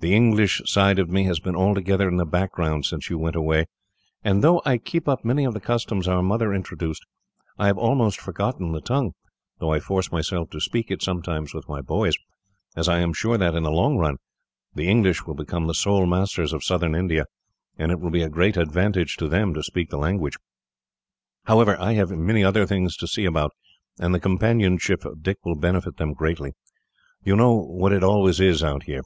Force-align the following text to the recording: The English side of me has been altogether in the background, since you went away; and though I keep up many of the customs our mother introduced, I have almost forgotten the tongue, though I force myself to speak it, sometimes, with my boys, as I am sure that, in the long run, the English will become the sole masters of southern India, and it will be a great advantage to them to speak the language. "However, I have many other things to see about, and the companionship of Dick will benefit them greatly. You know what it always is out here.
The 0.00 0.16
English 0.16 0.62
side 0.64 0.98
of 0.98 1.08
me 1.10 1.22
has 1.26 1.38
been 1.38 1.54
altogether 1.54 2.08
in 2.08 2.16
the 2.16 2.26
background, 2.26 2.86
since 2.86 3.08
you 3.08 3.18
went 3.18 3.36
away; 3.36 3.66
and 4.24 4.42
though 4.42 4.60
I 4.64 4.78
keep 4.78 5.06
up 5.06 5.24
many 5.24 5.44
of 5.44 5.54
the 5.54 5.60
customs 5.60 6.08
our 6.08 6.24
mother 6.24 6.52
introduced, 6.52 7.04
I 7.56 7.68
have 7.68 7.78
almost 7.78 8.20
forgotten 8.20 8.72
the 8.72 8.80
tongue, 8.80 9.12
though 9.60 9.70
I 9.72 9.78
force 9.78 10.10
myself 10.10 10.50
to 10.50 10.60
speak 10.60 10.90
it, 10.90 11.02
sometimes, 11.02 11.54
with 11.54 11.68
my 11.68 11.82
boys, 11.82 12.14
as 12.74 12.88
I 12.88 12.98
am 12.98 13.12
sure 13.12 13.38
that, 13.38 13.54
in 13.54 13.62
the 13.62 13.70
long 13.70 13.96
run, 13.96 14.16
the 14.74 14.88
English 14.88 15.24
will 15.24 15.36
become 15.36 15.68
the 15.68 15.74
sole 15.74 16.04
masters 16.04 16.52
of 16.52 16.64
southern 16.64 16.96
India, 16.96 17.26
and 17.78 17.92
it 17.92 18.00
will 18.00 18.10
be 18.10 18.22
a 18.24 18.28
great 18.28 18.56
advantage 18.56 19.16
to 19.18 19.28
them 19.28 19.54
to 19.54 19.62
speak 19.62 19.90
the 19.90 19.98
language. 19.98 20.36
"However, 21.44 21.76
I 21.78 21.92
have 21.92 22.10
many 22.10 22.42
other 22.42 22.66
things 22.66 22.96
to 22.96 23.06
see 23.06 23.24
about, 23.24 23.52
and 24.00 24.12
the 24.12 24.18
companionship 24.18 25.04
of 25.04 25.22
Dick 25.22 25.38
will 25.44 25.54
benefit 25.54 25.96
them 25.96 26.12
greatly. 26.12 26.54
You 27.22 27.36
know 27.36 27.54
what 27.54 27.92
it 27.92 28.02
always 28.02 28.40
is 28.40 28.64
out 28.64 28.82
here. 28.82 29.02